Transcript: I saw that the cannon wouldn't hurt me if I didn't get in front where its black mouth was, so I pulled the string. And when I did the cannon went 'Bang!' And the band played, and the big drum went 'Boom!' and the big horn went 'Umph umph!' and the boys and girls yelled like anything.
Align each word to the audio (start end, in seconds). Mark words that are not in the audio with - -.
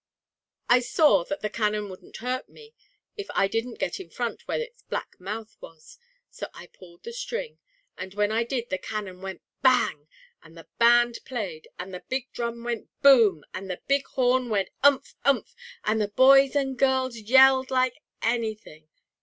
I 0.67 0.79
saw 0.79 1.23
that 1.25 1.41
the 1.41 1.49
cannon 1.51 1.87
wouldn't 1.87 2.17
hurt 2.17 2.49
me 2.49 2.73
if 3.17 3.27
I 3.35 3.47
didn't 3.47 3.77
get 3.77 3.99
in 3.99 4.09
front 4.09 4.47
where 4.47 4.59
its 4.59 4.81
black 4.81 5.15
mouth 5.19 5.55
was, 5.61 5.99
so 6.31 6.47
I 6.55 6.71
pulled 6.73 7.03
the 7.03 7.13
string. 7.13 7.59
And 7.99 8.15
when 8.15 8.31
I 8.31 8.43
did 8.43 8.71
the 8.71 8.79
cannon 8.79 9.21
went 9.21 9.43
'Bang!' 9.61 10.07
And 10.41 10.57
the 10.57 10.67
band 10.79 11.19
played, 11.23 11.67
and 11.77 11.93
the 11.93 12.03
big 12.09 12.31
drum 12.33 12.63
went 12.63 12.89
'Boom!' 13.03 13.43
and 13.53 13.69
the 13.69 13.83
big 13.85 14.07
horn 14.07 14.49
went 14.49 14.69
'Umph 14.81 15.13
umph!' 15.23 15.53
and 15.83 16.01
the 16.01 16.07
boys 16.07 16.55
and 16.55 16.79
girls 16.79 17.17
yelled 17.19 17.69
like 17.69 18.01
anything. 18.23 18.89